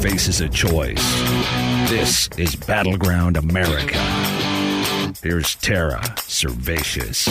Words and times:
Faces 0.00 0.40
a 0.40 0.48
choice. 0.48 1.02
This 1.88 2.28
is 2.36 2.54
Battleground 2.54 3.36
America. 3.36 3.98
Here's 5.22 5.54
Tara 5.56 6.00
Servatius. 6.16 7.24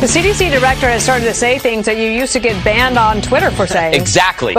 The 0.00 0.06
CDC 0.06 0.50
director 0.50 0.88
has 0.88 1.02
started 1.02 1.24
to 1.24 1.34
say 1.34 1.58
things 1.58 1.86
that 1.86 1.96
you 1.96 2.04
used 2.04 2.32
to 2.34 2.40
get 2.40 2.62
banned 2.64 2.96
on 2.96 3.20
Twitter 3.20 3.50
for 3.50 3.66
saying. 3.66 3.94
Exactly. 3.94 4.54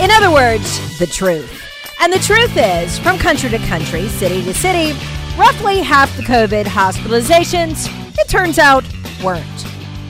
In 0.00 0.10
other 0.10 0.30
words, 0.30 0.98
the 0.98 1.06
truth. 1.06 1.62
And 2.00 2.12
the 2.12 2.18
truth 2.18 2.54
is, 2.56 2.98
from 2.98 3.16
country 3.16 3.48
to 3.50 3.58
country, 3.58 4.08
city 4.08 4.42
to 4.42 4.52
city, 4.52 4.92
roughly 5.38 5.80
half 5.80 6.14
the 6.16 6.22
COVID 6.22 6.64
hospitalizations, 6.64 7.88
it 8.18 8.28
turns 8.28 8.58
out, 8.58 8.84
weren't. 9.22 9.44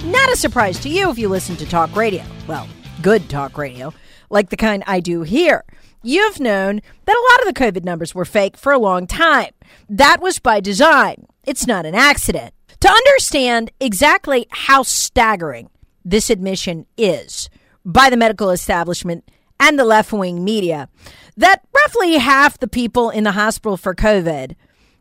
Not 0.04 0.32
a 0.32 0.36
surprise 0.36 0.78
to 0.80 0.88
you 0.88 1.08
if 1.10 1.18
you 1.18 1.28
listen 1.28 1.56
to 1.56 1.66
talk 1.66 1.94
radio. 1.94 2.24
Well, 2.48 2.66
good 3.00 3.28
talk 3.30 3.56
radio, 3.56 3.94
like 4.30 4.50
the 4.50 4.56
kind 4.56 4.82
I 4.86 5.00
do 5.00 5.22
here. 5.22 5.64
You've 6.02 6.38
known 6.38 6.82
that 7.06 7.16
a 7.16 7.26
lot 7.32 7.48
of 7.48 7.54
the 7.54 7.58
COVID 7.58 7.84
numbers 7.84 8.14
were 8.14 8.26
fake 8.26 8.56
for 8.56 8.72
a 8.72 8.78
long 8.78 9.06
time. 9.06 9.52
That 9.88 10.20
was 10.20 10.38
by 10.38 10.60
design. 10.60 11.26
It's 11.44 11.66
not 11.66 11.86
an 11.86 11.94
accident. 11.94 12.52
To 12.80 12.90
understand 12.90 13.70
exactly 13.80 14.46
how 14.50 14.82
staggering 14.82 15.70
this 16.04 16.28
admission 16.28 16.84
is 16.98 17.48
by 17.84 18.10
the 18.10 18.16
medical 18.18 18.50
establishment 18.50 19.30
and 19.58 19.78
the 19.78 19.84
left 19.84 20.12
wing 20.12 20.44
media, 20.44 20.90
that 21.38 21.62
roughly 21.74 22.18
half 22.18 22.58
the 22.58 22.68
people 22.68 23.08
in 23.08 23.24
the 23.24 23.32
hospital 23.32 23.78
for 23.78 23.94
COVID, 23.94 24.54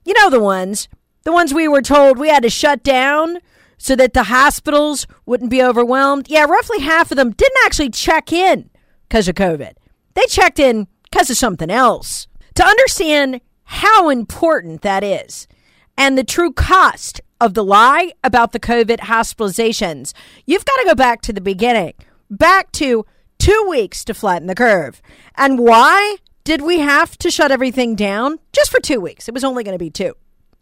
you 0.06 0.14
know, 0.14 0.30
the 0.30 0.40
ones, 0.40 0.88
the 1.24 1.34
ones 1.34 1.54
we 1.54 1.68
were 1.68 1.82
told 1.82 2.18
we 2.18 2.30
had 2.30 2.44
to 2.44 2.50
shut 2.50 2.84
down 2.84 3.40
so 3.78 3.96
that 3.98 4.14
the 4.14 4.24
hospitals 4.24 5.06
wouldn't 5.26 5.52
be 5.52 5.62
overwhelmed. 5.62 6.30
Yeah, 6.30 6.46
roughly 6.46 6.80
half 6.80 7.12
of 7.12 7.18
them 7.18 7.32
didn't 7.32 7.66
actually 7.66 7.90
check 7.90 8.32
in 8.32 8.70
because 9.14 9.28
of 9.28 9.36
COVID. 9.36 9.74
They 10.16 10.26
checked 10.28 10.58
in 10.58 10.88
because 11.04 11.30
of 11.30 11.38
something 11.38 11.70
else. 11.70 12.28
To 12.56 12.66
understand 12.66 13.42
how 13.66 14.10
important 14.10 14.82
that 14.82 15.04
is 15.04 15.48
and 15.96 16.18
the 16.18 16.24
true 16.24 16.52
cost 16.52 17.22
of 17.40 17.54
the 17.54 17.64
lie 17.64 18.14
about 18.24 18.54
the 18.54 18.60
COVID 18.60 19.02
hospitalizations, 19.02 20.14
you've 20.48 20.66
got 20.66 20.78
to 20.78 20.86
go 20.88 20.96
back 20.96 21.22
to 21.22 21.32
the 21.32 21.42
beginning, 21.42 21.94
back 22.32 22.72
to 22.72 23.06
two 23.38 23.68
weeks 23.70 24.04
to 24.06 24.16
flatten 24.16 24.48
the 24.48 24.56
curve. 24.56 25.00
And 25.38 25.60
why 25.60 26.16
did 26.44 26.64
we 26.64 26.80
have 26.80 27.16
to 27.20 27.30
shut 27.30 27.52
everything 27.52 27.94
down 27.94 28.40
just 28.52 28.72
for 28.72 28.80
two 28.80 29.00
weeks? 29.00 29.28
It 29.28 29.36
was 29.36 29.44
only 29.44 29.64
going 29.64 29.76
to 29.76 29.86
be 29.86 29.92
two. 29.92 30.16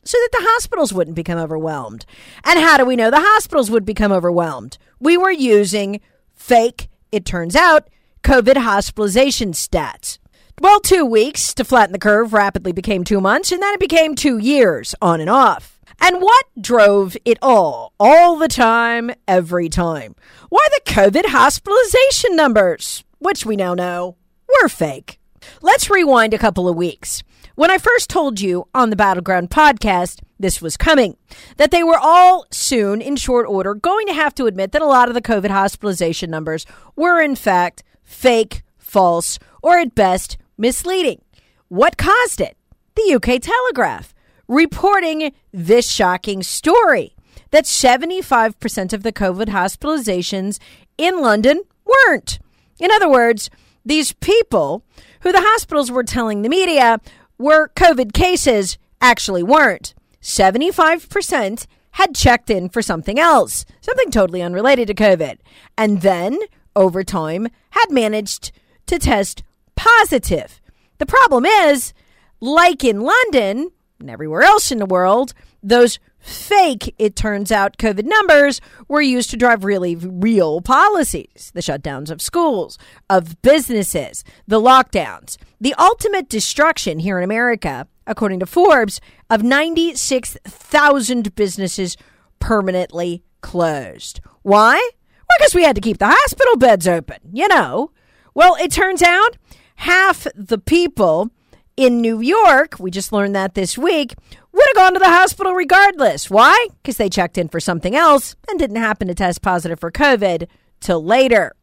So 0.03 0.17
that 0.17 0.29
the 0.33 0.45
hospitals 0.49 0.91
wouldn't 0.91 1.15
become 1.15 1.39
overwhelmed. 1.39 2.05
And 2.43 2.59
how 2.59 2.75
do 2.75 2.83
we 2.83 2.97
know 2.97 3.11
the 3.11 3.21
hospitals 3.21 3.71
would 3.71 3.85
become 3.85 4.11
overwhelmed? 4.11 4.77
We 4.99 5.15
were 5.15 5.31
using 5.31 6.01
fake, 6.33 6.89
it 7.13 7.23
turns 7.23 7.55
out, 7.55 7.87
COVID 8.23 8.57
hospitalization 8.57 9.51
stats. 9.51 10.19
Well, 10.59 10.79
two 10.79 11.03
weeks 11.03 11.55
to 11.55 11.65
flatten 11.65 11.91
the 11.91 11.97
curve 11.97 12.33
rapidly 12.33 12.71
became 12.71 13.03
two 13.03 13.19
months, 13.19 13.51
and 13.51 13.61
then 13.61 13.73
it 13.73 13.79
became 13.79 14.13
two 14.13 14.37
years 14.37 14.93
on 15.01 15.19
and 15.21 15.29
off. 15.29 15.79
And 15.99 16.21
what 16.21 16.45
drove 16.59 17.17
it 17.25 17.39
all, 17.41 17.93
all 17.99 18.37
the 18.37 18.47
time, 18.47 19.11
every 19.27 19.69
time? 19.69 20.15
Why 20.49 20.67
the 20.69 20.91
COVID 20.91 21.25
hospitalization 21.27 22.35
numbers, 22.35 23.03
which 23.17 23.43
we 23.43 23.55
now 23.55 23.73
know 23.73 24.17
were 24.61 24.69
fake. 24.69 25.19
Let's 25.63 25.89
rewind 25.89 26.35
a 26.35 26.39
couple 26.39 26.69
of 26.69 26.75
weeks. 26.75 27.23
When 27.55 27.71
I 27.71 27.79
first 27.79 28.09
told 28.09 28.39
you 28.39 28.67
on 28.75 28.91
the 28.91 28.95
Battleground 28.95 29.49
podcast 29.49 30.21
this 30.39 30.61
was 30.61 30.77
coming, 30.77 31.17
that 31.57 31.71
they 31.71 31.83
were 31.83 31.99
all 31.99 32.45
soon, 32.51 33.01
in 33.01 33.15
short 33.15 33.47
order, 33.47 33.73
going 33.73 34.05
to 34.07 34.13
have 34.13 34.35
to 34.35 34.45
admit 34.45 34.73
that 34.73 34.81
a 34.81 34.87
lot 34.87 35.07
of 35.07 35.15
the 35.15 35.21
COVID 35.21 35.49
hospitalization 35.49 36.29
numbers 36.29 36.67
were, 36.95 37.19
in 37.19 37.35
fact, 37.35 37.83
fake, 38.11 38.61
false, 38.77 39.39
or 39.61 39.79
at 39.79 39.95
best, 39.95 40.37
misleading. 40.57 41.21
What 41.69 41.97
caused 41.97 42.41
it? 42.41 42.57
The 42.95 43.15
UK 43.15 43.41
Telegraph 43.41 44.13
reporting 44.47 45.31
this 45.53 45.89
shocking 45.89 46.43
story 46.43 47.15
that 47.51 47.65
75% 47.65 48.93
of 48.93 49.03
the 49.03 49.13
COVID 49.13 49.47
hospitalizations 49.47 50.59
in 50.97 51.21
London 51.21 51.63
weren't. 51.85 52.39
In 52.79 52.91
other 52.91 53.09
words, 53.09 53.49
these 53.85 54.13
people 54.13 54.83
who 55.21 55.31
the 55.31 55.41
hospitals 55.41 55.91
were 55.91 56.03
telling 56.03 56.41
the 56.41 56.49
media 56.49 56.99
were 57.37 57.69
COVID 57.69 58.13
cases 58.13 58.77
actually 58.99 59.43
weren't. 59.43 59.93
75% 60.21 61.65
had 61.91 62.15
checked 62.15 62.49
in 62.49 62.69
for 62.69 62.81
something 62.81 63.19
else, 63.19 63.65
something 63.81 64.11
totally 64.11 64.41
unrelated 64.41 64.87
to 64.87 64.93
COVID, 64.93 65.37
and 65.77 66.01
then, 66.01 66.37
over 66.75 67.03
time, 67.03 67.47
had 67.71 67.91
managed 67.91 68.51
to 68.87 68.99
test 68.99 69.43
positive. 69.75 70.61
The 70.97 71.05
problem 71.05 71.45
is, 71.45 71.93
like 72.39 72.83
in 72.83 73.01
London, 73.01 73.71
and 73.99 74.09
everywhere 74.09 74.41
else 74.41 74.71
in 74.71 74.79
the 74.79 74.85
world, 74.85 75.33
those 75.63 75.99
fake, 76.19 76.93
it 76.97 77.15
turns 77.15 77.51
out, 77.51 77.77
COVID 77.77 78.05
numbers 78.05 78.61
were 78.87 79.01
used 79.01 79.31
to 79.31 79.37
drive 79.37 79.63
really 79.63 79.95
real 79.95 80.61
policies 80.61 81.51
the 81.53 81.61
shutdowns 81.61 82.11
of 82.11 82.21
schools, 82.21 82.77
of 83.09 83.41
businesses, 83.41 84.23
the 84.47 84.61
lockdowns, 84.61 85.37
the 85.59 85.73
ultimate 85.75 86.29
destruction 86.29 86.99
here 86.99 87.17
in 87.17 87.23
America, 87.23 87.87
according 88.05 88.39
to 88.39 88.45
Forbes, 88.45 89.01
of 89.29 89.43
96,000 89.43 91.35
businesses 91.35 91.97
permanently 92.39 93.23
closed. 93.41 94.19
Why? 94.41 94.89
Because 95.37 95.55
we 95.55 95.63
had 95.63 95.75
to 95.75 95.81
keep 95.81 95.97
the 95.97 96.09
hospital 96.09 96.57
beds 96.57 96.87
open, 96.87 97.17
you 97.31 97.47
know. 97.47 97.91
Well, 98.33 98.55
it 98.55 98.71
turns 98.71 99.01
out 99.01 99.37
half 99.75 100.27
the 100.35 100.57
people 100.57 101.31
in 101.77 102.01
New 102.01 102.19
York, 102.19 102.75
we 102.79 102.91
just 102.91 103.11
learned 103.11 103.35
that 103.35 103.55
this 103.55 103.77
week, 103.77 104.13
would 104.51 104.65
have 104.67 104.75
gone 104.75 104.93
to 104.93 104.99
the 104.99 105.05
hospital 105.05 105.53
regardless. 105.53 106.29
Why? 106.29 106.67
Because 106.81 106.97
they 106.97 107.09
checked 107.09 107.37
in 107.37 107.47
for 107.47 107.59
something 107.59 107.95
else 107.95 108.35
and 108.49 108.59
didn't 108.59 108.75
happen 108.75 109.07
to 109.07 109.15
test 109.15 109.41
positive 109.41 109.79
for 109.79 109.91
COVID 109.91 110.47
till 110.79 111.03
later. 111.03 111.53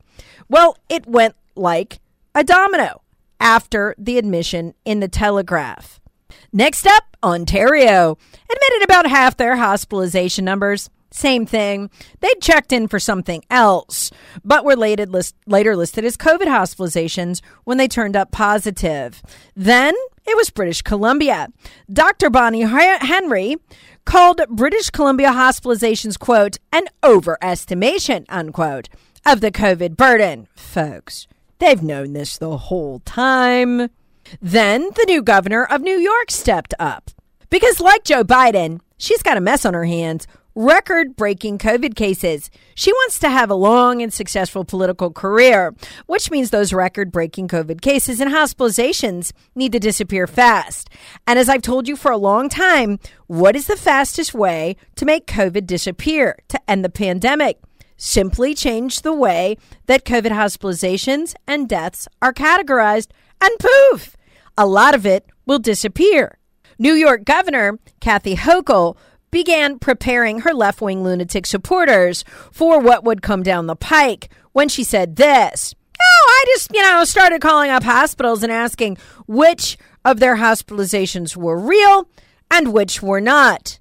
Well, 0.49 0.77
it 0.89 1.07
went 1.07 1.37
like 1.55 2.01
a 2.35 2.43
domino 2.43 3.03
after 3.39 3.95
the 3.99 4.19
admission 4.19 4.75
in 4.85 5.01
the 5.01 5.09
Telegraph. 5.09 6.01
Next 6.53 6.87
up, 6.87 7.17
Ontario 7.23 8.17
admitted 8.51 8.83
about 8.85 9.07
half 9.07 9.37
their 9.37 9.57
hospitalization 9.57 10.45
numbers. 10.45 10.89
Same 11.11 11.47
thing. 11.47 11.91
They'd 12.21 12.41
checked 12.41 12.73
in 12.73 12.87
for 12.87 12.99
something 12.99 13.43
else, 13.51 14.11
but 14.45 14.65
were 14.65 14.77
later, 14.77 15.07
list, 15.07 15.35
later 15.47 15.75
listed 15.75 16.05
as 16.05 16.17
COVID 16.17 16.47
hospitalizations 16.47 17.41
when 17.65 17.79
they 17.79 17.89
turned 17.89 18.17
up 18.17 18.31
positive. 18.31 19.23
Then 19.57 19.95
it 20.27 20.37
was 20.37 20.51
British 20.51 20.83
Columbia. 20.83 21.49
Dr. 21.91 22.29
Bonnie 22.29 22.63
Henry 22.63 23.57
called 24.05 24.43
British 24.51 24.91
Columbia 24.91 25.31
hospitalizations, 25.31 26.19
quote, 26.19 26.59
an 26.73 26.85
overestimation, 27.03 28.27
unquote, 28.29 28.89
of 29.25 29.41
the 29.41 29.51
COVID 29.51 29.97
burden. 29.97 30.47
Folks, 30.55 31.27
they've 31.59 31.83
known 31.83 32.13
this 32.13 32.37
the 32.37 32.57
whole 32.57 33.01
time. 33.01 33.89
Then 34.43 34.91
the 34.95 35.05
new 35.07 35.23
governor 35.23 35.65
of 35.65 35.81
New 35.81 35.99
York 35.99 36.31
stepped 36.31 36.75
up. 36.79 37.11
Because, 37.51 37.81
like 37.81 38.05
Joe 38.05 38.25
Biden, 38.25 38.81
she's 38.99 39.23
got 39.23 39.39
a 39.39 39.41
mess 39.41 39.65
on 39.65 39.73
her 39.73 39.87
hands 39.87 40.27
record 40.59 41.15
breaking 41.15 41.57
COVID 41.57 41.95
cases. 41.95 42.51
She 42.75 42.93
wants 42.93 43.21
to 43.21 43.31
have 43.31 43.49
a 43.49 43.55
long 43.55 44.03
and 44.03 44.13
successful 44.13 44.65
political 44.65 45.13
career, 45.13 45.73
which 46.07 46.33
means 46.33 46.51
those 46.51 46.73
record 46.73 47.13
breaking 47.13 47.47
COVID 47.47 47.81
cases 47.81 48.21
and 48.21 48.33
hospitalizations 48.33 49.31
need 49.55 49.71
to 49.71 49.79
disappear 49.79 50.27
fast. 50.27 50.91
And 51.29 51.39
as 51.39 51.49
I've 51.49 51.63
told 51.63 51.87
you 51.87 51.95
for 51.95 52.11
a 52.11 52.17
long 52.17 52.49
time, 52.49 52.99
what 53.29 53.55
is 53.55 53.69
the 53.69 53.77
fastest 53.77 54.35
way 54.35 54.75
to 54.97 55.05
make 55.05 55.29
COVID 55.29 55.65
disappear, 55.65 56.37
to 56.49 56.61
end 56.69 56.85
the 56.85 56.91
pandemic? 56.91 57.61
Simply 57.97 58.53
change 58.53 59.03
the 59.03 59.15
way 59.15 59.59
that 59.87 60.05
COVID 60.05 60.33
hospitalizations 60.33 61.37
and 61.47 61.69
deaths 61.69 62.09
are 62.21 62.33
categorized, 62.33 63.11
and 63.41 63.53
poof, 63.61 64.17
a 64.57 64.67
lot 64.67 64.97
of 64.97 65.07
it 65.07 65.25
will 65.47 65.61
disappear. 65.61 66.37
New 66.81 66.95
York 66.95 67.25
Governor 67.25 67.79
Kathy 68.01 68.35
Hochul 68.35 68.97
began 69.31 69.79
preparing 69.79 70.41
her 70.41 70.53
left 70.53 70.81
wing 70.81 71.03
lunatic 71.03 71.47
supporters 71.47 72.25
for 72.51 72.81
what 72.81 73.05
would 73.05 73.23
come 73.23 73.43
down 73.43 73.67
the 73.67 73.77
pike 73.77 74.31
when 74.53 74.69
she 74.69 74.85
said 74.85 75.17
this. 75.17 75.75
Oh, 76.01 76.27
I 76.31 76.45
just, 76.55 76.71
you 76.73 76.83
know, 76.83 77.05
started 77.05 77.41
calling 77.41 77.71
up 77.71 77.83
hospitals 77.83 78.43
and 78.43 78.53
asking 78.53 78.99
which 79.27 79.77
of 80.05 80.21
their 80.21 80.37
hospitalizations 80.37 81.37
were 81.37 81.59
real 81.59 82.09
and 82.51 82.73
which 82.73 83.03
were 83.03 83.21
not. 83.21 83.79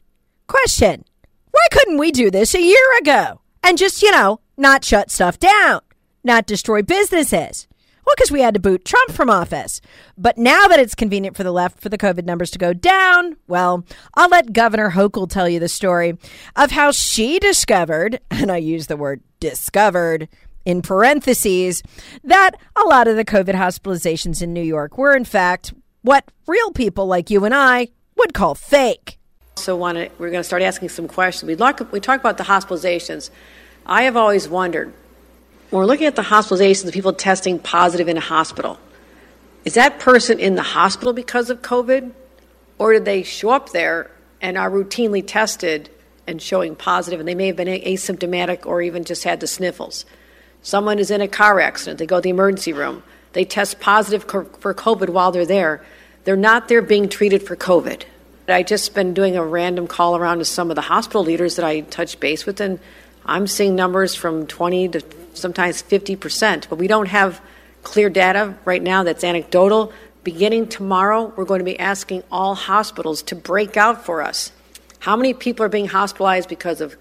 Question 0.47 1.05
Why 1.51 1.65
couldn't 1.71 1.97
we 1.97 2.11
do 2.11 2.31
this 2.31 2.55
a 2.55 2.61
year 2.61 2.97
ago 2.99 3.41
and 3.63 3.77
just, 3.77 4.01
you 4.01 4.11
know, 4.11 4.39
not 4.57 4.83
shut 4.83 5.11
stuff 5.11 5.37
down, 5.39 5.81
not 6.23 6.47
destroy 6.47 6.81
businesses? 6.81 7.67
Well, 8.07 8.15
because 8.15 8.31
we 8.31 8.39
had 8.39 8.53
to 8.53 8.59
boot 8.61 8.85
Trump 8.85 9.11
from 9.11 9.29
office. 9.29 9.81
But 10.17 10.37
now 10.37 10.69
that 10.69 10.79
it's 10.79 10.95
convenient 10.95 11.35
for 11.35 11.43
the 11.43 11.51
left 11.51 11.81
for 11.81 11.89
the 11.89 11.97
COVID 11.97 12.23
numbers 12.23 12.49
to 12.51 12.57
go 12.57 12.71
down, 12.71 13.35
well, 13.49 13.83
I'll 14.13 14.29
let 14.29 14.53
Governor 14.53 14.91
Hochul 14.91 15.29
tell 15.29 15.49
you 15.49 15.59
the 15.59 15.67
story 15.67 16.17
of 16.55 16.71
how 16.71 16.93
she 16.93 17.37
discovered, 17.37 18.21
and 18.31 18.49
I 18.49 18.57
use 18.57 18.87
the 18.87 18.95
word 18.95 19.19
discovered 19.41 20.29
in 20.63 20.81
parentheses, 20.81 21.83
that 22.23 22.51
a 22.77 22.87
lot 22.87 23.09
of 23.09 23.17
the 23.17 23.25
COVID 23.25 23.55
hospitalizations 23.55 24.41
in 24.41 24.53
New 24.53 24.63
York 24.63 24.97
were, 24.97 25.13
in 25.13 25.25
fact, 25.25 25.73
what 26.01 26.23
real 26.47 26.71
people 26.71 27.07
like 27.07 27.29
you 27.29 27.43
and 27.43 27.53
I 27.53 27.89
would 28.15 28.33
call 28.33 28.55
fake. 28.55 29.19
So, 29.57 29.75
we're 29.75 30.07
going 30.17 30.31
to 30.31 30.43
start 30.45 30.61
asking 30.61 30.87
some 30.89 31.09
questions. 31.09 31.45
We, 31.45 31.55
look, 31.55 31.91
we 31.91 31.99
talk 31.99 32.21
about 32.21 32.37
the 32.37 32.45
hospitalizations. 32.45 33.31
I 33.85 34.03
have 34.03 34.15
always 34.15 34.47
wondered 34.47 34.93
when 35.69 35.81
we're 35.81 35.85
looking 35.85 36.07
at 36.07 36.15
the 36.15 36.21
hospitalizations 36.21 36.87
of 36.87 36.93
people 36.93 37.13
testing 37.13 37.59
positive 37.59 38.07
in 38.07 38.17
a 38.17 38.21
hospital, 38.21 38.79
is 39.65 39.73
that 39.73 39.99
person 39.99 40.39
in 40.39 40.55
the 40.55 40.63
hospital 40.63 41.13
because 41.13 41.49
of 41.49 41.61
COVID? 41.61 42.11
Or 42.77 42.93
did 42.93 43.05
they 43.05 43.23
show 43.23 43.49
up 43.49 43.71
there 43.71 44.11
and 44.39 44.57
are 44.57 44.69
routinely 44.69 45.25
tested 45.25 45.89
and 46.25 46.41
showing 46.41 46.75
positive, 46.75 47.19
and 47.19 47.27
they 47.27 47.35
may 47.35 47.47
have 47.47 47.55
been 47.55 47.67
asymptomatic 47.67 48.65
or 48.65 48.81
even 48.81 49.03
just 49.03 49.23
had 49.23 49.39
the 49.39 49.47
sniffles? 49.47 50.05
Someone 50.61 50.99
is 50.99 51.11
in 51.11 51.21
a 51.21 51.27
car 51.27 51.59
accident, 51.59 51.99
they 51.99 52.05
go 52.05 52.17
to 52.17 52.21
the 52.21 52.29
emergency 52.29 52.73
room, 52.73 53.03
they 53.33 53.45
test 53.45 53.79
positive 53.79 54.23
for 54.23 54.73
COVID 54.73 55.09
while 55.09 55.31
they're 55.31 55.45
there. 55.45 55.83
They're 56.23 56.35
not 56.35 56.67
there 56.67 56.81
being 56.81 57.07
treated 57.07 57.43
for 57.43 57.55
COVID. 57.55 58.03
I 58.47 58.63
just 58.63 58.93
been 58.95 59.13
doing 59.13 59.35
a 59.35 59.45
random 59.45 59.87
call 59.87 60.15
around 60.15 60.39
to 60.39 60.45
some 60.45 60.69
of 60.69 60.75
the 60.75 60.81
hospital 60.81 61.23
leaders 61.23 61.57
that 61.57 61.65
I 61.65 61.81
touch 61.81 62.19
base 62.19 62.45
with, 62.45 62.59
and 62.61 62.79
I'm 63.27 63.47
seeing 63.47 63.75
numbers 63.75 64.15
from 64.15 64.47
20 64.47 64.89
to 64.89 65.01
sometimes 65.33 65.83
50%, 65.83 66.69
but 66.69 66.77
we 66.77 66.87
don't 66.87 67.07
have 67.07 67.41
clear 67.83 68.09
data 68.09 68.55
right 68.65 68.81
now 68.81 69.03
that's 69.03 69.23
anecdotal. 69.23 69.91
Beginning 70.23 70.67
tomorrow, 70.67 71.33
we're 71.35 71.45
going 71.45 71.59
to 71.59 71.65
be 71.65 71.79
asking 71.79 72.23
all 72.31 72.55
hospitals 72.55 73.21
to 73.23 73.35
break 73.35 73.77
out 73.77 74.05
for 74.05 74.21
us 74.21 74.51
how 74.99 75.15
many 75.15 75.33
people 75.33 75.65
are 75.65 75.69
being 75.69 75.87
hospitalized 75.87 76.49
because 76.49 76.81
of 76.81 76.95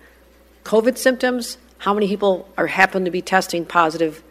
COVID 0.64 0.98
symptoms, 0.98 1.58
how 1.78 1.94
many 1.94 2.08
people 2.08 2.48
are 2.56 2.66
happen 2.66 3.04
to 3.04 3.10
be 3.10 3.22
testing 3.22 3.64
positive 3.64 4.22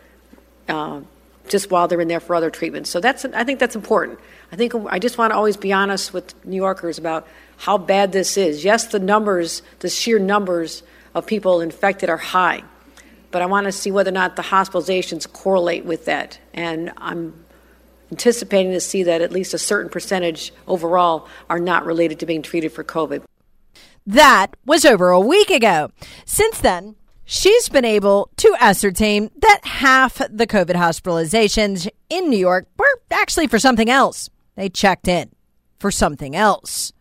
uh, 0.68 1.01
just 1.48 1.71
while 1.71 1.88
they're 1.88 2.01
in 2.01 2.07
there 2.07 2.19
for 2.19 2.36
other 2.36 2.50
treatments. 2.50 2.89
So 2.89 3.00
that's 3.00 3.25
I 3.25 3.44
think 3.44 3.59
that's 3.59 3.75
important. 3.75 4.19
I 4.51 4.56
think 4.56 4.74
I 4.89 5.00
just 5.00 5.18
want 5.18 5.31
to 5.31 5.36
always 5.36 5.57
be 5.57 5.74
honest 5.74 6.13
with 6.13 6.33
New 6.45 6.56
Yorkers 6.56 6.98
about 6.98 7.27
how 7.57 7.77
bad 7.77 8.12
this 8.12 8.38
is. 8.38 8.63
Yes, 8.63 8.88
the 8.88 9.00
numbers, 9.00 9.62
the 9.80 9.89
sheer 9.89 10.19
numbers 10.19 10.83
of 11.15 11.25
people 11.25 11.62
infected 11.62 12.09
are 12.09 12.17
high 12.17 12.63
but 13.35 13.41
I 13.41 13.47
want 13.47 13.65
to 13.65 13.73
see 13.73 13.91
whether 13.91 14.12
or 14.12 14.13
not 14.13 14.38
the 14.38 14.44
hospitalizations 14.44 15.29
correlate 15.29 15.83
with 15.83 16.06
that. 16.06 16.39
And 16.53 16.94
I'm 16.95 17.33
anticipating 18.09 18.71
to 18.71 18.79
see 18.79 19.03
that 19.03 19.21
at 19.21 19.33
least 19.33 19.53
a 19.53 19.57
certain 19.57 19.91
percentage 19.91 20.53
overall 20.67 21.27
are 21.50 21.59
not 21.59 21.85
related 21.85 22.17
to 22.19 22.25
being 22.25 22.41
treated 22.41 22.71
for 22.71 22.85
COVID. 22.85 23.23
That 24.07 24.56
was 24.65 24.85
over 24.85 25.09
a 25.09 25.19
week 25.19 25.50
ago. 25.50 25.91
Since 26.23 26.62
then, 26.62 26.95
she's 27.25 27.67
been 27.67 27.83
able 27.83 28.29
to 28.38 28.56
ascertain 28.62 29.31
that 29.41 29.65
half 29.65 30.21
the 30.29 30.47
COVID 30.47 30.75
hospitalizations 30.75 31.89
in 32.09 32.29
New 32.29 32.39
York 32.39 32.69
were 32.77 33.01
actually 33.12 33.47
for 33.47 33.59
something 33.59 33.89
else. 33.89 34.29
They 34.56 34.69
checked 34.69 35.09
in 35.09 35.29
for 35.77 35.91
something 35.91 36.38
else. 36.38 36.94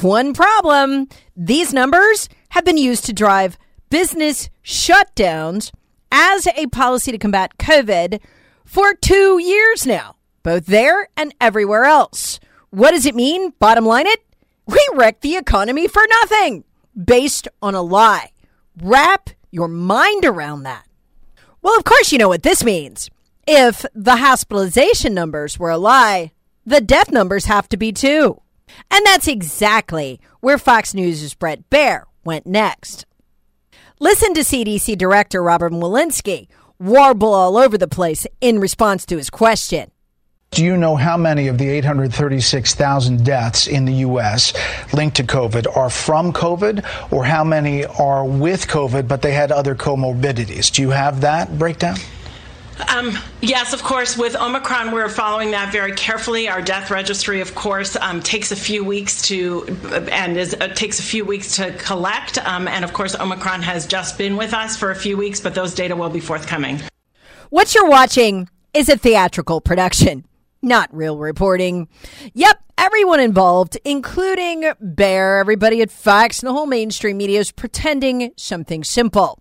One 0.00 0.34
problem 0.34 1.08
these 1.36 1.72
numbers 1.72 2.28
have 2.54 2.64
been 2.64 2.76
used 2.76 3.04
to 3.04 3.12
drive 3.12 3.58
business 3.90 4.48
shutdowns 4.64 5.72
as 6.12 6.46
a 6.46 6.68
policy 6.68 7.10
to 7.10 7.18
combat 7.18 7.58
COVID 7.58 8.20
for 8.64 8.94
two 8.94 9.40
years 9.42 9.84
now, 9.84 10.14
both 10.44 10.66
there 10.66 11.08
and 11.16 11.34
everywhere 11.40 11.82
else. 11.82 12.38
What 12.70 12.92
does 12.92 13.06
it 13.06 13.16
mean? 13.16 13.54
Bottom 13.58 13.84
line 13.84 14.06
it, 14.06 14.22
we 14.66 14.80
wrecked 14.94 15.22
the 15.22 15.34
economy 15.34 15.88
for 15.88 16.02
nothing 16.08 16.62
based 16.96 17.48
on 17.60 17.74
a 17.74 17.82
lie. 17.82 18.30
Wrap 18.80 19.30
your 19.50 19.66
mind 19.66 20.24
around 20.24 20.62
that. 20.62 20.86
Well, 21.60 21.76
of 21.76 21.82
course, 21.82 22.12
you 22.12 22.18
know 22.18 22.28
what 22.28 22.44
this 22.44 22.62
means. 22.62 23.10
If 23.48 23.84
the 23.96 24.18
hospitalization 24.18 25.12
numbers 25.12 25.58
were 25.58 25.70
a 25.70 25.78
lie, 25.78 26.30
the 26.64 26.80
death 26.80 27.10
numbers 27.10 27.46
have 27.46 27.68
to 27.70 27.76
be 27.76 27.90
too. 27.90 28.40
And 28.92 29.04
that's 29.04 29.26
exactly 29.26 30.20
where 30.38 30.56
Fox 30.56 30.94
News' 30.94 31.34
Bret 31.34 31.68
Baier 31.68 32.04
went 32.24 32.46
next. 32.46 33.06
Listen 34.00 34.34
to 34.34 34.40
CDC 34.40 34.98
Director 34.98 35.42
Robert 35.42 35.72
Walensky 35.72 36.48
warble 36.78 37.32
all 37.32 37.56
over 37.56 37.78
the 37.78 37.88
place 37.88 38.26
in 38.40 38.58
response 38.58 39.06
to 39.06 39.16
his 39.16 39.30
question. 39.30 39.90
Do 40.50 40.64
you 40.64 40.76
know 40.76 40.94
how 40.94 41.16
many 41.16 41.48
of 41.48 41.58
the 41.58 41.68
836,000 41.68 43.24
deaths 43.24 43.66
in 43.66 43.86
the 43.86 43.94
U.S. 43.94 44.52
linked 44.92 45.16
to 45.16 45.24
COVID 45.24 45.76
are 45.76 45.90
from 45.90 46.32
COVID, 46.32 47.12
or 47.12 47.24
how 47.24 47.42
many 47.42 47.84
are 47.84 48.24
with 48.24 48.68
COVID 48.68 49.08
but 49.08 49.20
they 49.20 49.32
had 49.32 49.50
other 49.50 49.74
comorbidities? 49.74 50.72
Do 50.72 50.82
you 50.82 50.90
have 50.90 51.22
that 51.22 51.58
breakdown? 51.58 51.96
Um, 52.88 53.16
yes, 53.40 53.72
of 53.72 53.82
course. 53.82 54.16
With 54.16 54.36
Omicron, 54.36 54.92
we're 54.92 55.08
following 55.08 55.52
that 55.52 55.72
very 55.72 55.92
carefully. 55.92 56.48
Our 56.48 56.60
death 56.60 56.90
registry, 56.90 57.40
of 57.40 57.54
course, 57.54 57.96
um, 57.96 58.20
takes 58.20 58.50
a 58.52 58.56
few 58.56 58.84
weeks 58.84 59.22
to 59.28 59.66
and 60.10 60.36
is, 60.36 60.54
uh, 60.60 60.68
takes 60.68 60.98
a 60.98 61.02
few 61.02 61.24
weeks 61.24 61.56
to 61.56 61.72
collect. 61.74 62.38
Um, 62.38 62.66
and 62.66 62.84
of 62.84 62.92
course, 62.92 63.14
Omicron 63.14 63.62
has 63.62 63.86
just 63.86 64.18
been 64.18 64.36
with 64.36 64.52
us 64.52 64.76
for 64.76 64.90
a 64.90 64.96
few 64.96 65.16
weeks, 65.16 65.40
but 65.40 65.54
those 65.54 65.74
data 65.74 65.94
will 65.94 66.10
be 66.10 66.20
forthcoming. 66.20 66.80
What 67.50 67.74
you're 67.74 67.88
watching 67.88 68.48
is 68.72 68.88
a 68.88 68.96
theatrical 68.96 69.60
production 69.60 70.24
not 70.64 70.94
real 70.94 71.18
reporting. 71.18 71.88
Yep, 72.32 72.62
everyone 72.78 73.20
involved, 73.20 73.78
including 73.84 74.62
Baier, 74.82 75.38
everybody 75.38 75.82
at 75.82 75.90
Fox, 75.90 76.40
and 76.40 76.48
the 76.48 76.52
whole 76.52 76.66
mainstream 76.66 77.18
media 77.18 77.40
is 77.40 77.52
pretending 77.52 78.32
something 78.36 78.82
simple. 78.82 79.38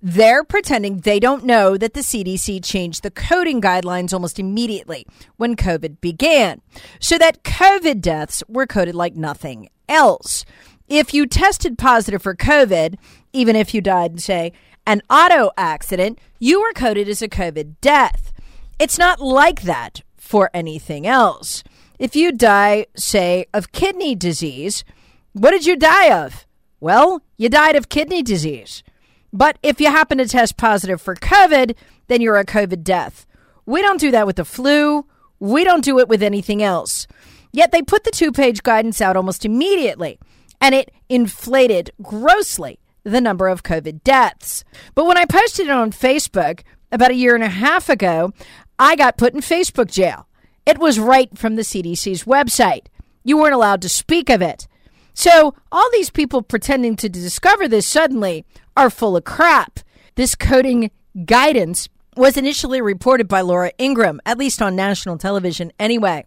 They're 0.00 0.44
pretending 0.44 0.98
they 0.98 1.20
don't 1.20 1.44
know 1.44 1.76
that 1.76 1.94
the 1.94 2.00
CDC 2.00 2.64
changed 2.64 3.02
the 3.02 3.10
coding 3.10 3.60
guidelines 3.60 4.12
almost 4.12 4.38
immediately 4.38 5.06
when 5.36 5.56
COVID 5.56 6.00
began, 6.00 6.62
so 7.00 7.18
that 7.18 7.42
COVID 7.42 8.00
deaths 8.00 8.42
were 8.48 8.66
coded 8.66 8.94
like 8.94 9.14
nothing 9.14 9.68
else. 9.88 10.44
If 10.88 11.12
you 11.12 11.26
tested 11.26 11.78
positive 11.78 12.22
for 12.22 12.34
COVID, 12.34 12.96
even 13.32 13.56
if 13.56 13.74
you 13.74 13.80
died, 13.80 14.20
say, 14.20 14.52
an 14.86 15.02
auto 15.10 15.50
accident, 15.56 16.18
you 16.38 16.60
were 16.60 16.72
coded 16.72 17.08
as 17.08 17.22
a 17.22 17.28
COVID 17.28 17.76
death. 17.80 18.32
It's 18.78 18.98
not 18.98 19.20
like 19.20 19.62
that 19.62 20.02
for 20.30 20.48
anything 20.54 21.08
else. 21.08 21.64
If 21.98 22.14
you 22.14 22.30
die, 22.30 22.86
say, 22.94 23.46
of 23.52 23.72
kidney 23.72 24.14
disease, 24.14 24.84
what 25.32 25.50
did 25.50 25.66
you 25.66 25.74
die 25.74 26.12
of? 26.12 26.46
Well, 26.78 27.22
you 27.36 27.48
died 27.48 27.74
of 27.74 27.88
kidney 27.88 28.22
disease. 28.22 28.84
But 29.32 29.58
if 29.60 29.80
you 29.80 29.88
happen 29.88 30.18
to 30.18 30.28
test 30.28 30.56
positive 30.56 31.02
for 31.02 31.16
COVID, 31.16 31.74
then 32.06 32.20
you're 32.20 32.38
a 32.38 32.44
COVID 32.44 32.84
death. 32.84 33.26
We 33.66 33.82
don't 33.82 33.98
do 33.98 34.12
that 34.12 34.24
with 34.24 34.36
the 34.36 34.44
flu. 34.44 35.04
We 35.40 35.64
don't 35.64 35.82
do 35.82 35.98
it 35.98 36.06
with 36.06 36.22
anything 36.22 36.62
else. 36.62 37.08
Yet 37.50 37.72
they 37.72 37.82
put 37.82 38.04
the 38.04 38.12
two 38.12 38.30
page 38.30 38.62
guidance 38.62 39.00
out 39.00 39.16
almost 39.16 39.44
immediately, 39.44 40.20
and 40.60 40.76
it 40.76 40.92
inflated 41.08 41.90
grossly 42.00 42.78
the 43.02 43.20
number 43.20 43.48
of 43.48 43.64
COVID 43.64 44.04
deaths. 44.04 44.62
But 44.94 45.06
when 45.06 45.18
I 45.18 45.24
posted 45.24 45.66
it 45.66 45.72
on 45.72 45.90
Facebook 45.90 46.60
about 46.92 47.10
a 47.10 47.14
year 47.14 47.34
and 47.34 47.42
a 47.42 47.48
half 47.48 47.88
ago, 47.88 48.32
I 48.80 48.96
got 48.96 49.18
put 49.18 49.34
in 49.34 49.40
Facebook 49.40 49.90
jail. 49.90 50.26
It 50.64 50.78
was 50.78 50.98
right 50.98 51.36
from 51.36 51.56
the 51.56 51.62
CDC's 51.62 52.24
website. 52.24 52.86
You 53.22 53.36
weren't 53.36 53.54
allowed 53.54 53.82
to 53.82 53.90
speak 53.90 54.30
of 54.30 54.40
it. 54.40 54.66
So, 55.12 55.54
all 55.70 55.90
these 55.92 56.08
people 56.08 56.40
pretending 56.40 56.96
to 56.96 57.10
discover 57.10 57.68
this 57.68 57.86
suddenly 57.86 58.46
are 58.78 58.88
full 58.88 59.18
of 59.18 59.24
crap. 59.24 59.80
This 60.14 60.34
coding 60.34 60.90
guidance 61.26 61.90
was 62.16 62.38
initially 62.38 62.80
reported 62.80 63.28
by 63.28 63.42
Laura 63.42 63.70
Ingraham, 63.78 64.18
at 64.24 64.38
least 64.38 64.62
on 64.62 64.76
national 64.76 65.18
television 65.18 65.72
anyway. 65.78 66.24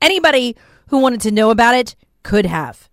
Anybody 0.00 0.54
who 0.86 0.98
wanted 0.98 1.20
to 1.22 1.32
know 1.32 1.50
about 1.50 1.74
it 1.74 1.96
could 2.22 2.46
have. 2.46 2.88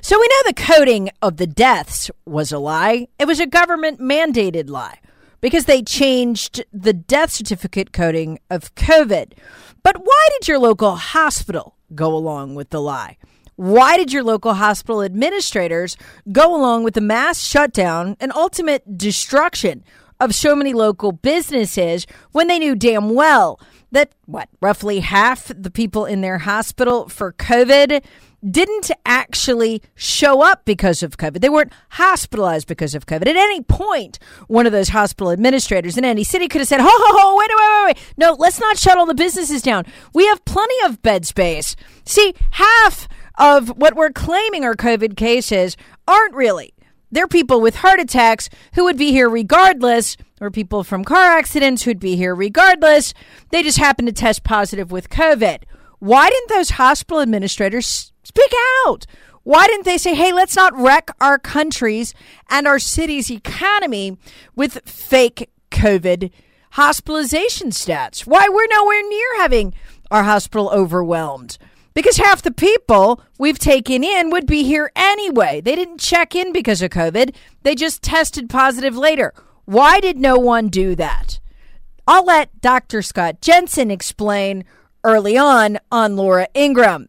So 0.00 0.18
we 0.18 0.26
know 0.28 0.42
the 0.48 0.54
coding 0.54 1.08
of 1.22 1.36
the 1.36 1.46
deaths 1.46 2.10
was 2.24 2.50
a 2.50 2.58
lie. 2.58 3.06
It 3.16 3.26
was 3.26 3.38
a 3.38 3.46
government 3.46 4.00
mandated 4.00 4.68
lie 4.68 4.98
because 5.44 5.66
they 5.66 5.82
changed 5.82 6.64
the 6.72 6.94
death 6.94 7.30
certificate 7.30 7.92
coding 7.92 8.38
of 8.48 8.74
COVID. 8.76 9.34
But 9.82 9.98
why 10.02 10.28
did 10.30 10.48
your 10.48 10.58
local 10.58 10.96
hospital 10.96 11.76
go 11.94 12.16
along 12.16 12.54
with 12.54 12.70
the 12.70 12.80
lie? 12.80 13.18
Why 13.56 13.98
did 13.98 14.10
your 14.10 14.22
local 14.22 14.54
hospital 14.54 15.02
administrators 15.02 15.98
go 16.32 16.56
along 16.56 16.84
with 16.84 16.94
the 16.94 17.02
mass 17.02 17.44
shutdown 17.44 18.16
and 18.20 18.32
ultimate 18.32 18.96
destruction 18.96 19.84
of 20.18 20.34
so 20.34 20.56
many 20.56 20.72
local 20.72 21.12
businesses 21.12 22.06
when 22.32 22.48
they 22.48 22.58
knew 22.58 22.74
damn 22.74 23.10
well 23.10 23.60
that, 23.92 24.12
what, 24.24 24.48
roughly 24.62 25.00
half 25.00 25.52
the 25.54 25.70
people 25.70 26.06
in 26.06 26.22
their 26.22 26.38
hospital 26.38 27.06
for 27.10 27.34
COVID 27.34 28.02
didn't 28.48 28.90
actually 29.06 29.82
show 29.94 30.42
up 30.42 30.64
because 30.64 31.02
of 31.02 31.16
COVID. 31.16 31.40
They 31.40 31.48
weren't 31.48 31.72
hospitalized 31.90 32.66
because 32.66 32.94
of 32.94 33.06
COVID. 33.06 33.26
At 33.26 33.36
any 33.36 33.62
point, 33.62 34.18
one 34.48 34.66
of 34.66 34.72
those 34.72 34.90
hospital 34.90 35.30
administrators 35.30 35.96
in 35.96 36.04
any 36.04 36.24
city 36.24 36.48
could 36.48 36.60
have 36.60 36.68
said, 36.68 36.80
ho, 36.80 36.88
ho, 36.88 37.18
ho, 37.18 37.36
wait, 37.36 37.48
wait, 37.48 37.58
wait, 37.58 37.86
wait. 37.86 38.14
No, 38.16 38.36
let's 38.38 38.60
not 38.60 38.78
shut 38.78 38.98
all 38.98 39.06
the 39.06 39.14
businesses 39.14 39.62
down. 39.62 39.84
We 40.12 40.26
have 40.26 40.44
plenty 40.44 40.76
of 40.84 41.02
bed 41.02 41.26
space. 41.26 41.76
See, 42.04 42.34
half 42.52 43.08
of 43.36 43.68
what 43.78 43.94
we're 43.94 44.10
claiming 44.10 44.64
are 44.64 44.74
COVID 44.74 45.16
cases 45.16 45.76
aren't 46.06 46.34
really. 46.34 46.74
They're 47.10 47.28
people 47.28 47.60
with 47.60 47.76
heart 47.76 48.00
attacks 48.00 48.48
who 48.74 48.84
would 48.84 48.98
be 48.98 49.12
here 49.12 49.28
regardless, 49.28 50.16
or 50.40 50.50
people 50.50 50.82
from 50.82 51.04
car 51.04 51.38
accidents 51.38 51.84
who'd 51.84 52.00
be 52.00 52.16
here 52.16 52.34
regardless. 52.34 53.14
They 53.50 53.62
just 53.62 53.78
happen 53.78 54.06
to 54.06 54.12
test 54.12 54.42
positive 54.42 54.90
with 54.90 55.10
COVID. 55.10 55.62
Why 56.00 56.28
didn't 56.28 56.48
those 56.48 56.70
hospital 56.70 57.20
administrators 57.20 58.12
speak 58.36 58.52
out? 58.86 59.06
Why 59.42 59.66
didn't 59.66 59.84
they 59.84 59.98
say, 59.98 60.14
hey, 60.14 60.32
let's 60.32 60.56
not 60.56 60.76
wreck 60.76 61.10
our 61.20 61.38
country's 61.38 62.14
and 62.48 62.66
our 62.66 62.78
city's 62.78 63.30
economy 63.30 64.16
with 64.56 64.80
fake 64.88 65.50
COVID 65.70 66.30
hospitalization 66.72 67.70
stats? 67.70 68.26
Why 68.26 68.48
we're 68.48 68.66
nowhere 68.68 69.06
near 69.08 69.36
having 69.36 69.74
our 70.10 70.24
hospital 70.24 70.70
overwhelmed 70.70 71.58
because 71.92 72.16
half 72.16 72.42
the 72.42 72.50
people 72.50 73.22
we've 73.38 73.58
taken 73.58 74.02
in 74.02 74.30
would 74.30 74.46
be 74.46 74.64
here 74.64 74.90
anyway. 74.96 75.60
They 75.60 75.76
didn't 75.76 76.00
check 76.00 76.34
in 76.34 76.52
because 76.52 76.82
of 76.82 76.90
COVID, 76.90 77.34
they 77.62 77.74
just 77.74 78.02
tested 78.02 78.48
positive 78.50 78.96
later. 78.96 79.32
Why 79.64 80.00
did 80.00 80.18
no 80.18 80.36
one 80.36 80.68
do 80.68 80.96
that? 80.96 81.38
I'll 82.06 82.24
let 82.24 82.60
Dr. 82.60 83.00
Scott 83.00 83.40
Jensen 83.40 83.90
explain 83.90 84.64
early 85.04 85.38
on 85.38 85.78
on 85.92 86.16
Laura 86.16 86.48
Ingraham. 86.54 87.08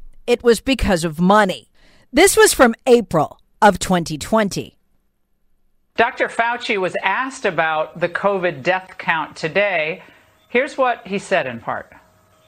it 0.27 0.43
was 0.43 0.59
because 0.59 1.03
of 1.03 1.19
money. 1.19 1.69
This 2.13 2.35
was 2.35 2.53
from 2.53 2.75
April 2.85 3.39
of 3.61 3.79
2020. 3.79 4.77
Dr. 5.97 6.27
Fauci 6.27 6.79
was 6.79 6.95
asked 7.03 7.45
about 7.45 7.99
the 7.99 8.09
COVID 8.09 8.63
death 8.63 8.95
count 8.97 9.35
today. 9.35 10.03
Here's 10.49 10.77
what 10.77 11.05
he 11.05 11.19
said 11.19 11.47
in 11.47 11.59
part. 11.59 11.93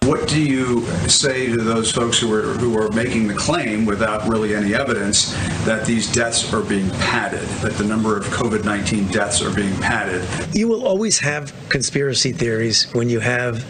What 0.03 0.27
do 0.27 0.41
you 0.41 0.85
say 1.07 1.47
to 1.47 1.61
those 1.61 1.89
folks 1.89 2.19
who 2.19 2.33
are 2.33 2.41
who 2.41 2.77
are 2.77 2.91
making 2.91 3.27
the 3.27 3.33
claim 3.35 3.85
without 3.85 4.27
really 4.27 4.53
any 4.53 4.75
evidence 4.75 5.31
that 5.63 5.85
these 5.85 6.11
deaths 6.11 6.53
are 6.53 6.61
being 6.61 6.89
padded, 6.89 7.47
that 7.61 7.73
the 7.73 7.85
number 7.85 8.17
of 8.17 8.25
COVID-19 8.25 9.13
deaths 9.13 9.41
are 9.41 9.55
being 9.55 9.73
padded? 9.77 10.27
You 10.53 10.67
will 10.67 10.85
always 10.85 11.19
have 11.19 11.53
conspiracy 11.69 12.33
theories 12.33 12.91
when 12.93 13.07
you 13.07 13.21
have 13.21 13.63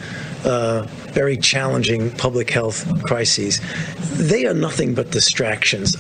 uh, 0.44 0.88
very 1.14 1.38
challenging 1.38 2.12
public 2.12 2.50
health 2.50 2.86
crises. 3.04 3.62
They 4.18 4.46
are 4.46 4.54
nothing 4.54 4.94
but 4.94 5.12
distractions. 5.12 5.96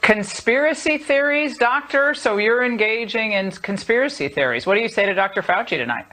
Conspiracy 0.00 0.98
theories, 0.98 1.56
doctor? 1.58 2.12
So 2.14 2.38
you're 2.38 2.64
engaging 2.64 3.32
in 3.32 3.52
conspiracy 3.52 4.28
theories. 4.28 4.66
What 4.66 4.74
do 4.74 4.80
you 4.80 4.88
say 4.88 5.06
to 5.06 5.14
Dr. 5.14 5.42
Fauci 5.42 5.76
tonight? 5.76 6.06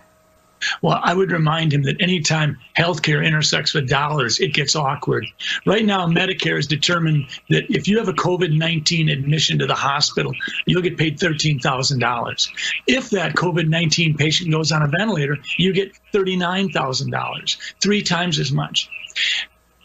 Well, 0.81 0.99
I 1.01 1.13
would 1.13 1.31
remind 1.31 1.73
him 1.73 1.83
that 1.83 2.01
anytime 2.01 2.57
healthcare 2.77 3.25
intersects 3.25 3.73
with 3.73 3.89
dollars, 3.89 4.39
it 4.39 4.53
gets 4.53 4.75
awkward. 4.75 5.25
Right 5.65 5.85
now, 5.85 6.07
Medicare 6.07 6.55
has 6.55 6.67
determined 6.67 7.27
that 7.49 7.65
if 7.69 7.87
you 7.87 7.97
have 7.97 8.07
a 8.07 8.13
COVID 8.13 8.57
19 8.57 9.09
admission 9.09 9.59
to 9.59 9.67
the 9.67 9.75
hospital, 9.75 10.33
you'll 10.65 10.81
get 10.81 10.97
paid 10.97 11.19
$13,000. 11.19 12.49
If 12.87 13.09
that 13.11 13.35
COVID 13.35 13.67
19 13.67 14.17
patient 14.17 14.51
goes 14.51 14.71
on 14.71 14.81
a 14.81 14.87
ventilator, 14.87 15.37
you 15.57 15.73
get 15.73 15.93
$39,000, 16.13 17.57
three 17.81 18.01
times 18.01 18.39
as 18.39 18.51
much. 18.51 18.89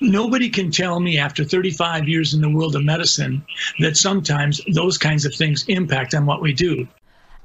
Nobody 0.00 0.50
can 0.50 0.70
tell 0.70 1.00
me 1.00 1.18
after 1.18 1.44
35 1.44 2.08
years 2.08 2.34
in 2.34 2.40
the 2.40 2.50
world 2.50 2.76
of 2.76 2.84
medicine 2.84 3.44
that 3.78 3.96
sometimes 3.96 4.60
those 4.74 4.98
kinds 4.98 5.24
of 5.24 5.34
things 5.34 5.64
impact 5.68 6.14
on 6.14 6.26
what 6.26 6.42
we 6.42 6.52
do. 6.52 6.86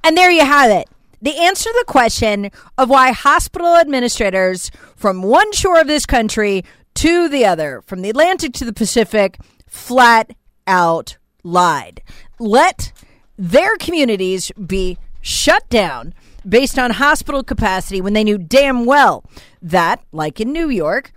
And 0.04 0.18
there 0.18 0.32
you 0.32 0.44
have 0.44 0.72
it 0.72 0.90
the 1.22 1.38
answer 1.38 1.70
to 1.70 1.76
the 1.80 1.92
question 1.92 2.52
of 2.78 2.90
why 2.90 3.12
hospital 3.12 3.76
administrators 3.76 4.72
from 4.96 5.22
one 5.22 5.52
shore 5.52 5.80
of 5.80 5.88
this 5.88 6.06
country 6.06 6.64
to 6.96 7.30
the 7.30 7.46
other, 7.46 7.82
from 7.86 8.02
the 8.02 8.10
Atlantic 8.10 8.54
to 8.54 8.66
the 8.66 8.74
Pacific, 8.74 9.38
flat 9.68 10.36
out 10.68 11.18
lied. 11.44 12.02
Let 12.40 12.92
their 13.38 13.76
communities 13.78 14.52
be 14.54 14.98
shut 15.22 15.68
down 15.70 16.14
based 16.48 16.80
on 16.80 16.92
hospital 16.92 17.44
capacity 17.44 18.02
when 18.02 18.14
they 18.14 18.24
knew 18.24 18.38
damn 18.38 18.86
well 18.86 19.24
that, 19.62 20.04
like 20.12 20.40
in 20.40 20.52
New 20.52 20.70
York, 20.70 21.12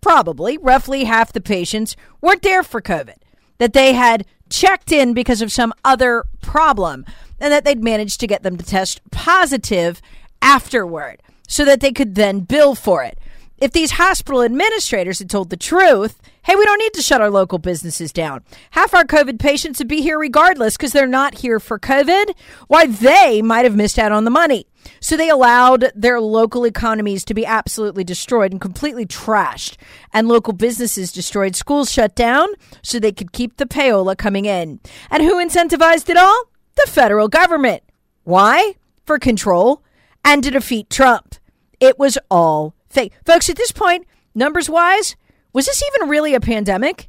probably 0.00 0.58
roughly 0.58 1.04
half 1.04 1.32
the 1.32 1.40
patients 1.40 1.96
weren't 2.20 2.42
there 2.42 2.62
for 2.62 2.80
COVID, 2.80 3.16
that 3.58 3.72
they 3.72 3.92
had 3.92 4.26
checked 4.54 4.92
in 4.92 5.14
because 5.14 5.42
of 5.42 5.52
some 5.52 5.72
other 5.84 6.24
problem 6.40 7.04
and 7.40 7.52
that 7.52 7.64
they'd 7.64 7.82
managed 7.82 8.20
to 8.20 8.26
get 8.26 8.42
them 8.42 8.56
to 8.56 8.64
test 8.64 9.00
positive 9.10 10.00
afterward 10.40 11.22
so 11.48 11.64
that 11.64 11.80
they 11.80 11.92
could 11.92 12.14
then 12.14 12.40
bill 12.40 12.74
for 12.74 13.02
it. 13.02 13.18
If 13.58 13.72
these 13.72 13.92
hospital 13.92 14.42
administrators 14.42 15.18
had 15.20 15.30
told 15.30 15.50
the 15.50 15.56
truth, 15.56 16.20
hey, 16.42 16.54
we 16.54 16.64
don't 16.64 16.78
need 16.78 16.92
to 16.94 17.02
shut 17.02 17.20
our 17.20 17.30
local 17.30 17.58
businesses 17.58 18.12
down. 18.12 18.42
Half 18.72 18.94
our 18.94 19.04
COVID 19.04 19.38
patients 19.38 19.78
would 19.78 19.88
be 19.88 20.02
here 20.02 20.18
regardless 20.18 20.76
because 20.76 20.92
they're 20.92 21.06
not 21.06 21.38
here 21.38 21.60
for 21.60 21.78
COVID. 21.78 22.34
Why, 22.68 22.86
they 22.86 23.42
might 23.42 23.64
have 23.64 23.76
missed 23.76 23.98
out 23.98 24.12
on 24.12 24.24
the 24.24 24.30
money. 24.30 24.66
So 25.00 25.16
they 25.16 25.28
allowed 25.28 25.92
their 25.94 26.20
local 26.20 26.64
economies 26.64 27.24
to 27.24 27.34
be 27.34 27.46
absolutely 27.46 28.04
destroyed 28.04 28.52
and 28.52 28.60
completely 28.60 29.06
trashed, 29.06 29.76
and 30.12 30.28
local 30.28 30.52
businesses 30.52 31.12
destroyed, 31.12 31.56
schools 31.56 31.92
shut 31.92 32.14
down 32.14 32.48
so 32.82 32.98
they 32.98 33.12
could 33.12 33.32
keep 33.32 33.56
the 33.56 33.66
payola 33.66 34.16
coming 34.16 34.44
in. 34.44 34.80
And 35.10 35.22
who 35.22 35.44
incentivized 35.44 36.08
it 36.08 36.16
all? 36.16 36.44
the 36.76 36.90
federal 36.90 37.28
government. 37.28 37.82
Why? 38.24 38.74
For 39.06 39.18
control 39.18 39.82
and 40.24 40.42
to 40.42 40.50
defeat 40.50 40.90
Trump. 40.90 41.36
It 41.80 41.98
was 41.98 42.18
all 42.30 42.74
fake. 42.88 43.12
Folks, 43.26 43.48
at 43.48 43.56
this 43.56 43.72
point, 43.72 44.06
numbers 44.34 44.70
wise, 44.70 45.16
was 45.52 45.66
this 45.66 45.82
even 45.94 46.08
really 46.08 46.34
a 46.34 46.40
pandemic? 46.40 47.08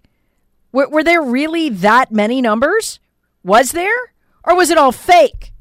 Were, 0.72 0.90
were 0.90 1.04
there 1.04 1.22
really 1.22 1.70
that 1.70 2.12
many 2.12 2.42
numbers? 2.42 3.00
Was 3.44 3.72
there? 3.72 3.96
Or 4.44 4.56
was 4.56 4.70
it 4.70 4.78
all 4.78 4.92
fake? 4.92 5.54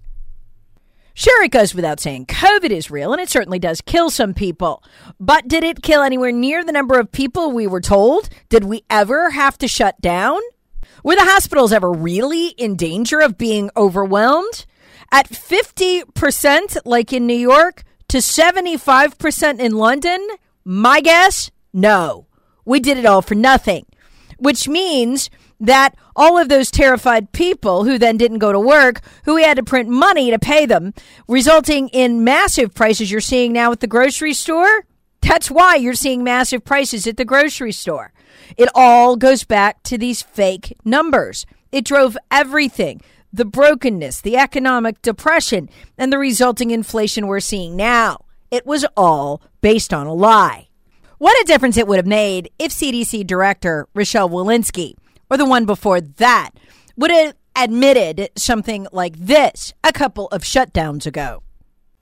Sure, 1.17 1.45
it 1.45 1.53
goes 1.53 1.77
without 1.77 2.01
saying 2.01 2.27
COVID 2.27 2.71
is 2.71 2.91
real, 2.91 3.13
and 3.13 3.23
it 3.23 3.29
certainly 3.29 3.61
does 3.61 3.81
kill 3.81 4.11
some 4.11 4.35
people. 4.35 4.83
But 5.21 5.47
did 5.47 5.63
it 5.63 5.81
kill 5.81 6.03
anywhere 6.03 6.33
near 6.33 6.65
the 6.65 6.73
number 6.73 6.99
of 6.99 7.13
people 7.13 7.53
we 7.53 7.69
were 7.69 7.81
told? 7.81 8.29
Did 8.49 8.65
we 8.65 8.83
ever 8.91 9.31
have 9.31 9.57
to 9.59 9.69
shut 9.69 10.01
down? 10.01 10.41
Were 11.05 11.15
the 11.15 11.23
hospitals 11.23 11.73
ever 11.73 11.93
really 11.93 12.49
in 12.49 12.75
danger 12.75 13.21
of 13.21 13.39
being 13.39 13.71
overwhelmed? 13.77 14.67
At 15.13 15.29
50%, 15.29 16.79
like 16.85 17.13
in 17.13 17.29
New 17.29 17.35
York, 17.35 17.85
to 18.09 18.19
75% 18.19 19.61
in 19.61 19.73
London, 19.77 20.27
my 20.65 21.01
guess, 21.01 21.53
no. 21.73 22.27
We 22.65 22.81
did 22.81 22.99
it 22.99 23.07
all 23.07 23.23
for 23.23 23.37
nothing, 23.37 23.87
which 24.39 24.67
means 24.67 25.31
that 25.61 25.95
all 26.17 26.39
of 26.39 26.49
those 26.49 26.71
terrified 26.71 27.33
people 27.33 27.85
who 27.85 27.99
then 27.99 28.17
didn't 28.17 28.39
go 28.39 28.53
to 28.53 28.61
work, 28.61 29.01
who 29.25 29.35
we 29.35 29.45
had 29.45 29.57
to 29.57 29.63
print 29.63 29.89
money 29.89 30.31
to 30.31 30.39
pay 30.39 30.67
them, 30.67 30.95
resulting 31.29 31.89
in 31.89 32.25
massive 32.25 32.75
prices 32.75 33.11
you're 33.11 33.21
seeing 33.21 33.53
now 33.53 33.73
at 33.73 33.81
the 33.81 33.87
grocery 33.87 34.35
store. 34.35 34.87
That's 35.21 35.51
why 35.51 35.77
you're 35.77 35.95
seeing 35.95 36.23
massive 36.23 36.65
prices 36.65 37.07
at 37.07 37.17
the 37.17 37.25
grocery 37.25 37.73
store. 37.73 38.13
It 38.57 38.69
all 38.75 39.17
goes 39.17 39.45
back 39.45 39.83
to 39.85 39.97
these 39.97 40.23
fake 40.23 40.77
numbers. 40.85 41.47
It 41.73 41.85
drove 41.85 42.17
everything 42.31 43.01
the 43.33 43.45
brokenness, 43.45 44.21
the 44.21 44.37
economic 44.37 45.03
depression, 45.03 45.69
and 45.99 46.13
the 46.13 46.19
resulting 46.19 46.71
inflation 46.71 47.27
we're 47.27 47.41
seeing 47.41 47.75
now. 47.75 48.25
It 48.49 48.65
was 48.65 48.87
all 48.97 49.43
based 49.61 49.93
on 49.93 50.07
a 50.07 50.15
lie. 50.15 50.69
What 51.19 51.41
a 51.41 51.45
difference 51.45 51.77
it 51.77 51.89
would 51.89 51.97
have 51.97 52.07
made 52.07 52.51
if 52.61 52.71
CDC 52.71 53.27
Director 53.27 53.89
Rochelle 53.93 54.31
Walensky, 54.31 54.95
or 55.31 55.37
the 55.37 55.45
one 55.45 55.65
before 55.67 56.01
that, 56.01 56.51
would 56.97 57.11
have 57.11 57.35
admitted 57.57 58.31
something 58.37 58.87
like 58.93 59.17
this 59.17 59.73
a 59.83 59.93
couple 59.93 60.29
of 60.29 60.43
shutdowns 60.43 61.07
ago. 61.07 61.43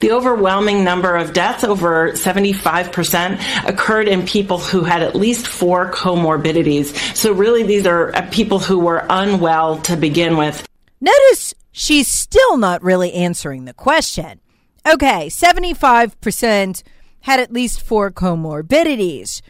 The 0.01 0.11
overwhelming 0.11 0.83
number 0.83 1.15
of 1.15 1.33
deaths, 1.33 1.63
over 1.63 2.11
75%, 2.11 3.69
occurred 3.69 4.09
in 4.09 4.27
people 4.27 4.59
who 4.59 4.83
had 4.83 5.01
at 5.01 5.15
least 5.15 5.47
four 5.47 5.93
comorbidities. 5.93 7.17
So, 7.17 7.33
really, 7.33 7.63
these 7.63 7.87
are 7.87 8.13
uh, 8.13 8.29
people 8.33 8.59
who 8.59 8.81
were 8.81 9.07
unwell 9.09 9.81
to 9.83 9.97
begin 9.97 10.37
with. 10.37 10.67
Notice 11.01 11.55
she's 11.71 12.09
still 12.09 12.57
not 12.57 12.83
really 12.83 13.13
answering 13.13 13.65
the 13.65 13.75
question. 13.75 14.41
Okay, 14.85 15.29
75% 15.29 16.83
had 17.21 17.39
at 17.39 17.53
least 17.53 17.81
four 17.81 18.11
comorbidities. 18.11 19.41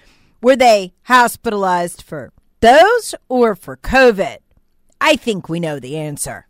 Were 0.42 0.56
they 0.56 0.92
hospitalized 1.04 2.02
for 2.02 2.30
those 2.62 3.14
or 3.28 3.54
for 3.54 3.76
COVID? 3.76 4.38
I 5.00 5.16
think 5.16 5.48
we 5.48 5.60
know 5.60 5.78
the 5.78 5.98
answer. 5.98 6.46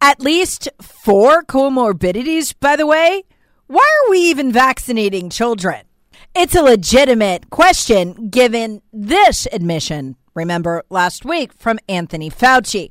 At 0.00 0.20
least 0.20 0.68
four 0.80 1.44
comorbidities, 1.44 2.54
by 2.58 2.76
the 2.76 2.86
way. 2.86 3.24
Why 3.66 3.82
are 3.82 4.10
we 4.10 4.18
even 4.18 4.50
vaccinating 4.50 5.28
children? 5.28 5.82
It's 6.34 6.54
a 6.54 6.62
legitimate 6.62 7.50
question 7.50 8.30
given 8.30 8.80
this 8.92 9.46
admission, 9.52 10.16
remember 10.34 10.82
last 10.88 11.24
week 11.24 11.52
from 11.52 11.78
Anthony 11.88 12.30
Fauci, 12.30 12.90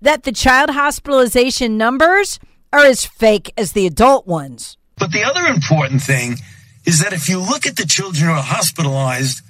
that 0.00 0.22
the 0.22 0.32
child 0.32 0.70
hospitalization 0.70 1.76
numbers 1.76 2.38
are 2.72 2.84
as 2.84 3.04
fake 3.04 3.52
as 3.56 3.72
the 3.72 3.86
adult 3.86 4.26
ones. 4.26 4.76
But 4.98 5.10
the 5.10 5.24
other 5.24 5.46
important 5.46 6.02
thing 6.02 6.36
is 6.84 7.00
that 7.00 7.12
if 7.12 7.28
you 7.28 7.40
look 7.40 7.66
at 7.66 7.76
the 7.76 7.86
children 7.86 8.26
who 8.26 8.32
are 8.32 8.42
hospitalized, 8.42 9.42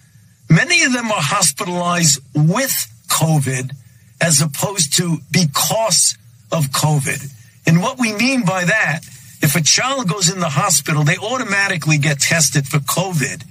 many 0.54 0.82
of 0.84 0.92
them 0.92 1.06
are 1.06 1.22
hospitalized 1.22 2.20
with 2.34 2.72
COVID 3.08 3.72
as 4.20 4.40
opposed 4.40 4.96
to 4.98 5.18
because 5.30 6.16
of 6.50 6.66
COVID. 6.66 7.32
And 7.66 7.80
what 7.80 7.98
we 7.98 8.12
mean 8.12 8.44
by 8.44 8.64
that, 8.64 9.00
if 9.40 9.56
a 9.56 9.62
child 9.62 10.08
goes 10.08 10.32
in 10.32 10.40
the 10.40 10.50
hospital, 10.50 11.02
they 11.02 11.16
automatically 11.16 11.98
get 11.98 12.20
tested 12.20 12.68
for 12.68 12.78
COVID 12.78 13.44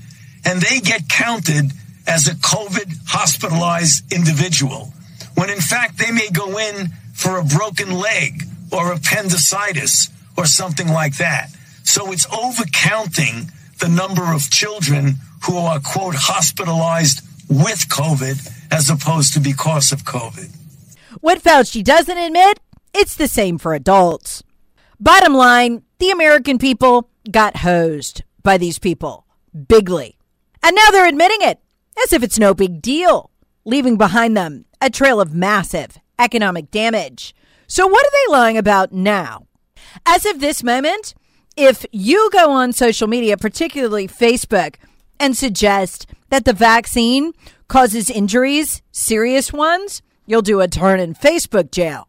and 0.45 0.61
they 0.61 0.79
get 0.79 1.09
counted 1.09 1.71
as 2.07 2.27
a 2.27 2.35
COVID 2.35 2.93
hospitalized 3.07 4.11
individual. 4.13 4.93
When 5.35 5.49
in 5.49 5.59
fact, 5.59 5.97
they 5.97 6.11
may 6.11 6.29
go 6.29 6.57
in 6.57 6.89
for 7.13 7.37
a 7.37 7.43
broken 7.43 7.91
leg 7.91 8.43
or 8.71 8.93
appendicitis 8.93 10.09
or 10.37 10.45
something 10.45 10.87
like 10.87 11.17
that. 11.17 11.49
So 11.83 12.11
it's 12.11 12.25
overcounting 12.27 13.51
the 13.79 13.89
number 13.89 14.33
of 14.33 14.49
children 14.49 15.15
who 15.45 15.57
are, 15.57 15.79
quote, 15.79 16.15
hospitalized 16.17 17.21
with 17.49 17.87
COVID 17.89 18.71
as 18.71 18.89
opposed 18.89 19.33
to 19.33 19.39
because 19.39 19.91
of 19.91 20.03
COVID. 20.03 20.49
What 21.19 21.41
Fauci 21.41 21.83
doesn't 21.83 22.17
admit, 22.17 22.59
it's 22.93 23.15
the 23.15 23.27
same 23.27 23.57
for 23.57 23.73
adults. 23.73 24.43
Bottom 24.99 25.33
line, 25.33 25.83
the 25.99 26.11
American 26.11 26.57
people 26.57 27.09
got 27.29 27.57
hosed 27.57 28.23
by 28.43 28.57
these 28.57 28.79
people 28.79 29.25
bigly. 29.67 30.17
And 30.63 30.75
now 30.75 30.89
they're 30.91 31.07
admitting 31.07 31.41
it 31.41 31.59
as 32.03 32.13
if 32.13 32.23
it's 32.23 32.39
no 32.39 32.53
big 32.53 32.81
deal, 32.81 33.31
leaving 33.65 33.97
behind 33.97 34.37
them 34.37 34.65
a 34.81 34.89
trail 34.89 35.19
of 35.19 35.33
massive 35.33 35.97
economic 36.17 36.71
damage. 36.71 37.35
So, 37.67 37.87
what 37.87 38.05
are 38.05 38.11
they 38.11 38.31
lying 38.31 38.57
about 38.57 38.91
now? 38.91 39.47
As 40.05 40.25
of 40.25 40.39
this 40.39 40.63
moment, 40.63 41.13
if 41.57 41.85
you 41.91 42.29
go 42.31 42.51
on 42.51 42.73
social 42.73 43.07
media, 43.07 43.37
particularly 43.37 44.07
Facebook, 44.07 44.75
and 45.21 45.37
suggest 45.37 46.07
that 46.29 46.45
the 46.45 46.53
vaccine 46.53 47.33
causes 47.67 48.09
injuries, 48.09 48.81
serious 48.91 49.53
ones, 49.53 50.01
you'll 50.25 50.41
do 50.41 50.59
a 50.59 50.67
turn 50.67 50.99
in 50.99 51.13
Facebook 51.13 51.71
jail. 51.71 52.07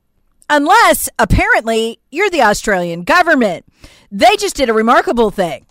Unless, 0.48 1.08
apparently, 1.18 2.00
you're 2.10 2.30
the 2.30 2.42
Australian 2.42 3.04
government. 3.04 3.64
They 4.10 4.36
just 4.36 4.56
did 4.56 4.68
a 4.68 4.74
remarkable 4.74 5.30
thing. 5.30 5.66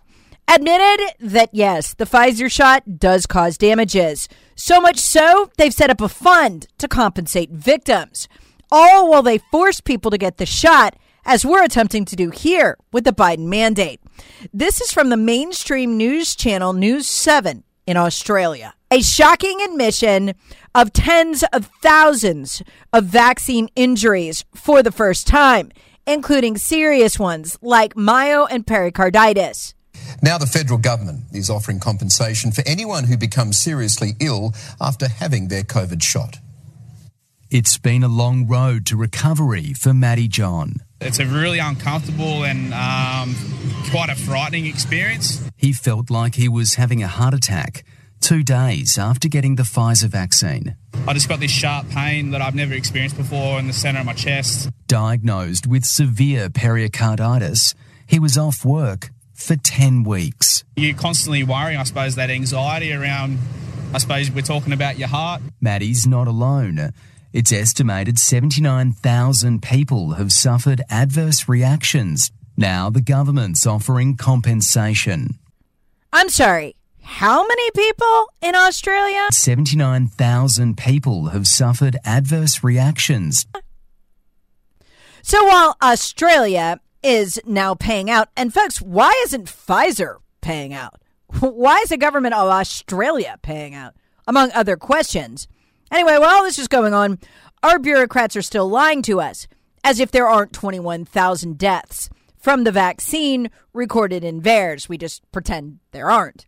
Admitted 0.48 1.16
that 1.20 1.50
yes, 1.52 1.94
the 1.94 2.06
Pfizer 2.06 2.52
shot 2.52 3.00
does 3.00 3.26
cause 3.26 3.58
damages. 3.58 4.28
So 4.56 4.80
much 4.80 5.00
so, 5.00 5.50
they've 5.58 5.74
set 5.74 5.90
up 5.90 6.02
a 6.02 6.10
fund 6.10 6.68
to 6.78 6.88
compensate 6.88 7.52
victims. 7.52 8.28
All 8.72 9.10
while 9.10 9.24
they 9.24 9.40
force 9.52 9.82
people 9.82 10.12
to 10.12 10.18
get 10.18 10.38
the 10.38 10.46
shot 10.46 10.96
as 11.26 11.46
we're 11.46 11.64
attempting 11.64 12.06
to 12.06 12.16
do 12.16 12.30
here 12.30 12.78
with 12.92 13.04
the 13.04 13.14
Biden 13.14 13.46
mandate. 13.46 14.02
This 14.54 14.82
is 14.82 14.92
from 14.92 15.10
the 15.10 15.18
mainstream 15.18 15.98
news 15.98 16.36
channel 16.36 16.74
News 16.74 17.08
7 17.08 17.64
in 17.88 17.98
Australia. 17.98 18.74
A 18.92 19.02
shocking 19.02 19.62
admission 19.62 20.34
of 20.76 20.94
tens 20.94 21.44
of 21.54 21.70
thousands 21.82 22.62
of 22.92 23.06
vaccine 23.06 23.70
injuries 23.76 24.44
for 24.54 24.84
the 24.84 24.92
first 24.92 25.28
time, 25.28 25.72
including 26.06 26.58
serious 26.58 27.18
ones 27.18 27.58
like 27.62 27.96
myo 27.96 28.46
and 28.46 28.68
pericarditis. 28.68 29.74
Now, 30.22 30.38
the 30.38 30.46
federal 30.46 30.80
government 30.80 31.26
is 31.34 31.50
offering 31.50 31.80
compensation 31.80 32.52
for 32.52 32.64
anyone 32.66 33.06
who 33.06 33.18
becomes 33.18 33.58
seriously 33.58 34.12
ill 34.20 34.54
after 34.80 35.08
having 35.08 35.48
their 35.48 35.64
COVID 35.64 36.02
shot. 36.04 36.38
It's 37.50 37.78
been 37.78 38.04
a 38.04 38.08
long 38.08 38.48
road 38.48 38.86
to 38.88 38.98
recovery 38.98 39.74
for 39.74 39.94
Matty 39.94 40.28
John. 40.28 40.78
It's 41.02 41.18
a 41.20 41.26
really 41.26 41.58
uncomfortable 41.58 42.46
and 42.46 42.74
um, 42.76 43.36
quite 43.90 44.10
a 44.10 44.16
frightening 44.16 44.68
experience. 44.68 45.44
He 45.58 45.74
felt 45.74 46.12
like 46.12 46.36
he 46.36 46.48
was 46.48 46.76
having 46.76 47.02
a 47.02 47.08
heart 47.08 47.34
attack 47.34 47.84
two 48.20 48.44
days 48.44 49.00
after 49.00 49.28
getting 49.28 49.56
the 49.56 49.64
Pfizer 49.64 50.08
vaccine. 50.08 50.76
I 51.08 51.14
just 51.14 51.28
got 51.28 51.40
this 51.40 51.50
sharp 51.50 51.90
pain 51.90 52.30
that 52.32 52.42
I've 52.44 52.54
never 52.54 52.76
experienced 52.76 53.18
before 53.18 53.58
in 53.58 53.66
the 53.66 53.74
centre 53.74 54.00
of 54.00 54.06
my 54.06 54.14
chest. 54.14 54.70
Diagnosed 54.86 55.66
with 55.66 55.86
severe 55.86 56.52
pericarditis, 56.52 57.74
he 58.06 58.20
was 58.20 58.38
off 58.38 58.64
work 58.64 59.10
for 59.34 59.56
10 59.56 60.04
weeks. 60.04 60.64
You're 60.76 60.96
constantly 60.96 61.44
worrying, 61.44 61.80
I 61.80 61.84
suppose, 61.84 62.14
that 62.16 62.30
anxiety 62.30 62.94
around, 62.94 63.40
I 63.92 63.98
suppose, 63.98 64.30
we're 64.30 64.42
talking 64.44 64.72
about 64.72 65.00
your 65.00 65.08
heart. 65.08 65.42
Matty's 65.60 66.06
not 66.06 66.28
alone. 66.28 66.94
It's 67.34 67.54
estimated 67.54 68.20
79,000 68.20 69.62
people 69.62 70.12
have 70.12 70.34
suffered 70.34 70.82
adverse 70.90 71.48
reactions. 71.48 72.30
Now 72.58 72.90
the 72.90 73.02
government's 73.02 73.66
offering 73.66 74.18
compensation. 74.18 75.40
I'm 76.12 76.28
sorry, 76.28 76.76
how 77.02 77.48
many 77.48 77.72
people 77.72 78.28
in 78.42 78.54
Australia? 78.54 79.28
79,000 79.32 80.78
people 80.78 81.28
have 81.28 81.48
suffered 81.48 81.96
adverse 82.04 82.66
reactions. 82.66 83.46
So 85.24 85.46
while 85.46 85.78
Australia 85.82 86.82
is 87.02 87.40
now 87.46 87.76
paying 87.76 88.10
out, 88.10 88.28
and 88.36 88.54
folks, 88.54 88.82
why 88.82 89.14
isn't 89.24 89.46
Pfizer 89.46 90.18
paying 90.42 90.74
out? 90.74 91.02
Why 91.40 91.78
is 91.78 91.88
the 91.88 91.98
government 91.98 92.34
of 92.34 92.50
Australia 92.50 93.38
paying 93.42 93.74
out? 93.74 93.94
Among 94.28 94.52
other 94.52 94.76
questions. 94.76 95.48
Anyway, 95.92 96.18
while 96.18 96.38
all 96.38 96.44
this 96.44 96.58
is 96.58 96.68
going 96.68 96.94
on, 96.94 97.20
our 97.62 97.78
bureaucrats 97.78 98.36
are 98.36 98.42
still 98.42 98.70
lying 98.70 99.02
to 99.04 99.20
us 99.20 99.48
as 99.84 100.00
if 100.00 100.12
there 100.12 100.28
aren't 100.28 100.54
21,000 100.54 101.58
deaths 101.58 102.10
from 102.38 102.64
the 102.64 102.72
vaccine 102.72 103.50
recorded 103.74 104.24
in 104.24 104.42
VAERS. 104.42 104.90
We 104.90 104.98
just 104.98 105.30
pretend 105.32 105.80
there 105.92 106.10
aren't. 106.10 106.46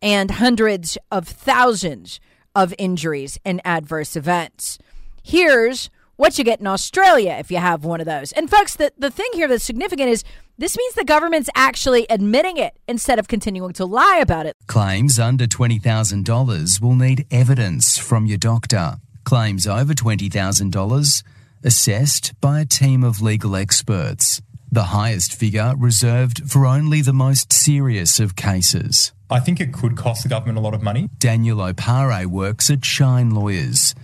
And 0.00 0.30
hundreds 0.30 0.96
of 1.10 1.26
thousands 1.26 2.20
of 2.54 2.74
injuries 2.78 3.38
and 3.44 3.60
adverse 3.64 4.16
events. 4.16 4.78
Here's 5.22 5.90
what 6.16 6.38
you 6.38 6.44
get 6.44 6.60
in 6.60 6.66
Australia 6.66 7.36
if 7.38 7.50
you 7.50 7.58
have 7.58 7.84
one 7.84 8.00
of 8.00 8.06
those. 8.06 8.32
And 8.32 8.48
folks, 8.50 8.76
the, 8.76 8.92
the 8.98 9.10
thing 9.10 9.28
here 9.34 9.48
that's 9.48 9.64
significant 9.64 10.10
is 10.10 10.24
this 10.56 10.76
means 10.76 10.94
the 10.94 11.04
government's 11.04 11.50
actually 11.54 12.06
admitting 12.08 12.56
it 12.56 12.78
instead 12.86 13.18
of 13.18 13.26
continuing 13.26 13.72
to 13.74 13.84
lie 13.84 14.18
about 14.22 14.46
it. 14.46 14.56
Claims 14.66 15.18
under 15.18 15.46
$20,000 15.46 16.80
will 16.80 16.94
need 16.94 17.26
evidence 17.30 17.98
from 17.98 18.26
your 18.26 18.38
doctor. 18.38 18.96
Claims 19.24 19.66
over 19.66 19.94
$20,000 19.94 21.22
assessed 21.64 22.40
by 22.40 22.60
a 22.60 22.64
team 22.64 23.02
of 23.02 23.20
legal 23.20 23.56
experts. 23.56 24.40
The 24.70 24.84
highest 24.84 25.34
figure 25.34 25.74
reserved 25.76 26.50
for 26.50 26.66
only 26.66 27.00
the 27.00 27.12
most 27.12 27.52
serious 27.52 28.20
of 28.20 28.36
cases. 28.36 29.12
I 29.30 29.40
think 29.40 29.60
it 29.60 29.72
could 29.72 29.96
cost 29.96 30.22
the 30.22 30.28
government 30.28 30.58
a 30.58 30.60
lot 30.60 30.74
of 30.74 30.82
money. 30.82 31.08
Daniel 31.18 31.58
Opare 31.58 32.26
works 32.26 32.70
at 32.70 32.84
Shine 32.84 33.30
Lawyers. 33.30 33.94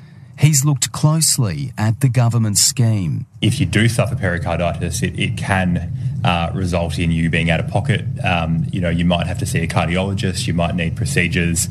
He's 0.41 0.65
looked 0.65 0.91
closely 0.91 1.75
at 1.77 2.01
the 2.01 2.09
government 2.09 2.57
scheme. 2.57 3.27
If 3.43 3.61
you 3.61 3.67
do 3.67 3.91
suffer 3.91 4.17
pericarditis, 4.17 5.03
it, 5.03 5.19
it 5.19 5.37
can 5.37 5.93
uh, 6.25 6.51
result 6.55 6.99
in 6.99 7.11
you 7.11 7.29
being 7.29 7.51
out 7.51 7.61
of 7.61 7.69
pocket. 7.69 8.07
Um, 8.25 8.65
you 8.73 8.81
know, 8.81 8.89
you 8.89 9.05
might 9.05 9.27
have 9.27 9.37
to 9.41 9.47
see 9.47 9.59
a 9.59 9.67
cardiologist, 9.67 10.47
you 10.47 10.55
might 10.55 10.75
need 10.75 10.97
procedures. 10.97 11.69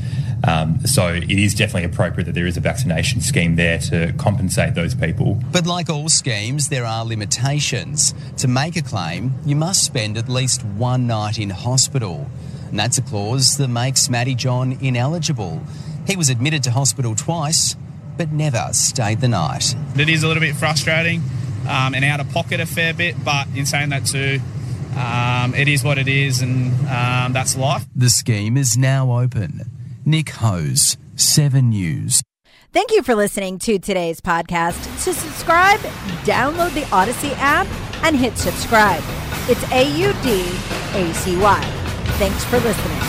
Um, 0.47 0.86
so 0.86 1.08
it 1.08 1.32
is 1.32 1.55
definitely 1.55 1.86
appropriate 1.86 2.25
that 2.25 2.36
there 2.36 2.45
is 2.45 2.58
a 2.58 2.60
vaccination 2.60 3.21
scheme 3.21 3.55
there 3.55 3.79
to 3.79 4.13
compensate 4.19 4.75
those 4.75 4.93
people. 4.93 5.41
But 5.51 5.65
like 5.65 5.89
all 5.89 6.08
schemes, 6.08 6.69
there 6.69 6.86
are 6.86 7.03
limitations. 7.03 8.13
To 8.38 8.47
make 8.47 8.75
a 8.75 8.84
claim, 8.84 9.34
you 9.47 9.55
must 9.55 9.84
spend 9.84 10.15
at 10.15 10.29
least 10.29 10.63
one 10.63 11.08
night 11.08 11.39
in 11.39 11.49
hospital. 11.49 12.29
And 12.69 12.77
that's 12.77 12.99
a 12.99 13.01
clause 13.01 13.58
that 13.58 13.67
makes 13.67 14.12
Matty 14.12 14.36
John 14.36 14.73
ineligible. 14.73 15.63
He 16.05 16.15
was 16.15 16.29
admitted 16.29 16.62
to 16.65 16.71
hospital 16.71 17.15
twice 17.15 17.75
but 18.19 18.34
never 18.34 18.67
stayed 18.73 19.21
the 19.21 19.29
night. 19.29 19.73
It 19.97 20.10
is 20.10 20.23
a 20.23 20.27
little 20.27 20.41
bit 20.41 20.53
frustrating 20.53 21.23
um, 21.69 21.95
and 21.95 22.03
out 22.03 22.19
of 22.19 22.29
pocket 22.32 22.60
a 22.60 22.65
fair 22.65 22.93
bit, 22.93 23.15
but 23.23 23.47
in 23.55 23.65
saying 23.65 23.89
that 23.89 24.05
too, 24.05 24.39
um, 24.97 25.55
it 25.55 25.69
is 25.69 25.86
what 25.86 25.97
it 25.97 26.10
is, 26.10 26.41
and 26.41 26.73
um, 26.89 27.32
that's 27.32 27.55
life. 27.55 27.86
The 27.95 28.10
scheme 28.10 28.58
is 28.58 28.77
now 28.77 29.17
open. 29.17 29.62
Nick 30.03 30.32
Hose, 30.32 30.97
7 31.15 31.69
News. 31.69 32.21
Thank 32.73 32.91
you 32.91 33.03
for 33.03 33.15
listening 33.15 33.58
to 33.60 33.79
today's 33.79 34.19
podcast. 34.19 34.84
To 35.05 35.13
subscribe, 35.13 35.79
download 36.25 36.73
the 36.73 36.82
Audacy 36.91 37.32
app 37.38 37.67
and 38.03 38.17
hit 38.17 38.38
subscribe. 38.38 39.01
It's 39.47 39.63
A 39.71 39.89
U 39.97 40.13
D 40.21 40.41
A 40.93 41.13
C 41.13 41.38
Y. 41.38 41.62
Thanks 42.19 42.43
for 42.43 42.60
listening. 42.60 43.09